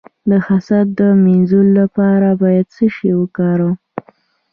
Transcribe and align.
د 0.29 0.31
حسد 0.47 0.85
د 0.99 1.01
مینځلو 1.23 1.71
لپاره 1.79 2.29
باید 2.41 2.65
څه 2.75 2.85
شی 2.95 3.11
وکاروم؟ 3.19 3.75